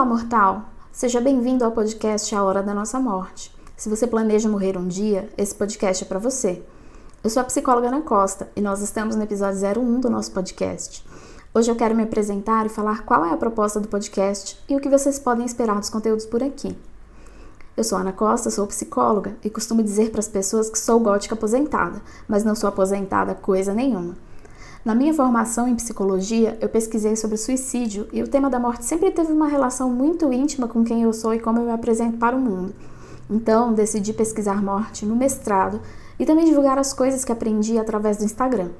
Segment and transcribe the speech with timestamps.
[0.00, 0.62] Olá, mortal!
[0.90, 3.54] Seja bem-vindo ao podcast A Hora da Nossa Morte.
[3.76, 6.62] Se você planeja morrer um dia, esse podcast é para você.
[7.22, 11.04] Eu sou a psicóloga Ana Costa e nós estamos no episódio 01 do nosso podcast.
[11.52, 14.80] Hoje eu quero me apresentar e falar qual é a proposta do podcast e o
[14.80, 16.74] que vocês podem esperar dos conteúdos por aqui.
[17.76, 21.34] Eu sou Ana Costa, sou psicóloga e costumo dizer para as pessoas que sou gótica
[21.34, 24.16] aposentada, mas não sou aposentada coisa nenhuma.
[24.82, 29.10] Na minha formação em psicologia, eu pesquisei sobre suicídio e o tema da morte sempre
[29.10, 32.34] teve uma relação muito íntima com quem eu sou e como eu me apresento para
[32.34, 32.74] o mundo.
[33.28, 35.82] Então, decidi pesquisar morte no mestrado
[36.18, 38.70] e também divulgar as coisas que aprendi através do Instagram.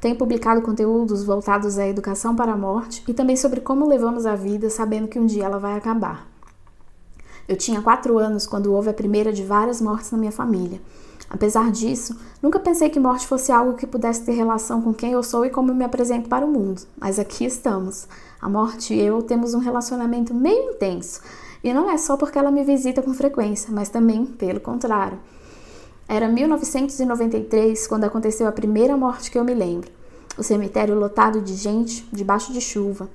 [0.00, 4.34] Tenho publicado conteúdos voltados à educação para a morte e também sobre como levamos a
[4.34, 6.26] vida sabendo que um dia ela vai acabar.
[7.46, 10.80] Eu tinha quatro anos quando houve a primeira de várias mortes na minha família.
[11.30, 15.22] Apesar disso, nunca pensei que morte fosse algo que pudesse ter relação com quem eu
[15.22, 16.82] sou e como eu me apresento para o mundo.
[16.98, 18.08] Mas aqui estamos.
[18.40, 21.20] A morte e eu temos um relacionamento meio intenso.
[21.62, 25.18] E não é só porque ela me visita com frequência, mas também pelo contrário.
[26.08, 29.90] Era 1993 quando aconteceu a primeira morte que eu me lembro.
[30.38, 33.10] O cemitério lotado de gente, debaixo de chuva.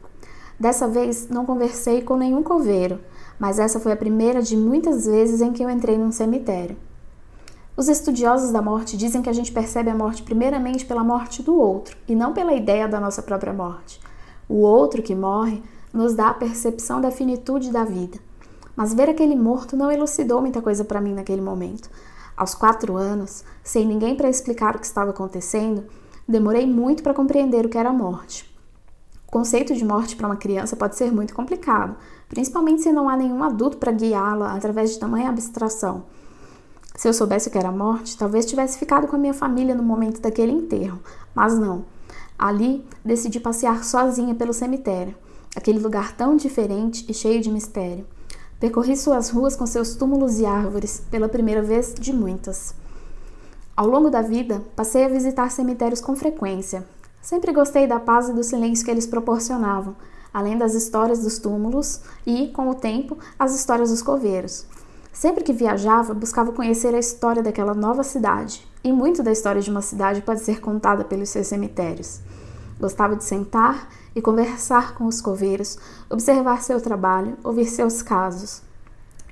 [0.60, 3.00] Dessa vez não conversei com nenhum coveiro,
[3.40, 6.78] mas essa foi a primeira de muitas vezes em que eu entrei num cemitério.
[7.76, 11.56] Os estudiosos da morte dizem que a gente percebe a morte primeiramente pela morte do
[11.60, 14.00] outro e não pela ideia da nossa própria morte.
[14.48, 18.20] O outro que morre nos dá a percepção da finitude da vida.
[18.76, 21.90] Mas ver aquele morto não elucidou muita coisa para mim naquele momento.
[22.38, 25.84] Aos quatro anos, sem ninguém para explicar o que estava acontecendo,
[26.28, 28.54] demorei muito para compreender o que era a morte.
[29.28, 31.96] O conceito de morte para uma criança pode ser muito complicado,
[32.30, 36.04] principalmente se não há nenhum adulto para guiá-la através de tamanha abstração.
[36.96, 39.84] Se eu soubesse o que era morte, talvez tivesse ficado com a minha família no
[39.84, 41.00] momento daquele enterro,
[41.34, 41.86] mas não.
[42.38, 45.16] Ali, decidi passear sozinha pelo cemitério,
[45.56, 48.06] aquele lugar tão diferente e cheio de mistério.
[48.60, 52.76] Percorri suas ruas com seus túmulos e árvores, pela primeira vez de muitas.
[53.76, 56.86] Ao longo da vida, passei a visitar cemitérios com frequência.
[57.22, 59.96] Sempre gostei da paz e do silêncio que eles proporcionavam,
[60.32, 64.66] além das histórias dos túmulos e, com o tempo, as histórias dos coveiros.
[65.14, 69.70] Sempre que viajava, buscava conhecer a história daquela nova cidade, e muito da história de
[69.70, 72.20] uma cidade pode ser contada pelos seus cemitérios.
[72.80, 75.78] Gostava de sentar e conversar com os coveiros,
[76.10, 78.64] observar seu trabalho, ouvir seus casos.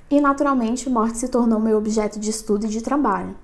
[0.09, 3.35] E, naturalmente, morte se tornou meu objeto de estudo e de trabalho.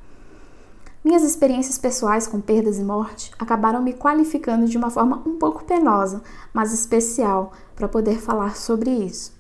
[1.03, 5.63] Minhas experiências pessoais com perdas e morte acabaram me qualificando de uma forma um pouco
[5.63, 6.21] penosa,
[6.53, 9.36] mas especial, para poder falar sobre isso.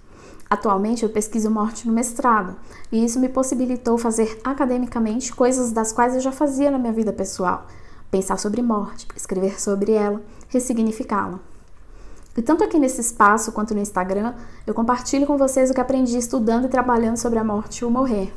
[0.49, 2.55] Atualmente eu pesquiso morte no mestrado,
[2.91, 7.11] e isso me possibilitou fazer academicamente coisas das quais eu já fazia na minha vida
[7.11, 7.67] pessoal:
[8.09, 11.39] pensar sobre morte, escrever sobre ela, ressignificá-la.
[12.37, 16.17] E tanto aqui nesse espaço quanto no Instagram, eu compartilho com vocês o que aprendi
[16.17, 18.31] estudando e trabalhando sobre a morte e o morrer.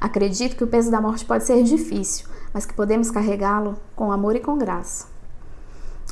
[0.00, 4.36] Acredito que o peso da morte pode ser difícil, mas que podemos carregá-lo com amor
[4.36, 5.13] e com graça.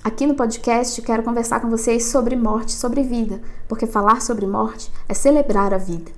[0.05, 4.91] Aqui no podcast quero conversar com vocês sobre morte, sobre vida, porque falar sobre morte
[5.09, 6.11] é celebrar a vida.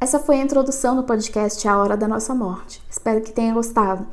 [0.00, 2.80] Essa foi a introdução do podcast A Hora da Nossa Morte.
[2.88, 4.06] Espero que tenha gostado.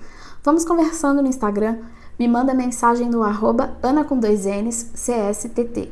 [0.44, 1.78] Vamos conversando no Instagram.
[2.18, 5.92] Me manda mensagem no arroba Ana com dois N's, CSTT.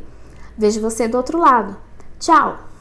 [0.58, 1.78] Vejo você do outro lado.
[2.20, 2.73] Tchau!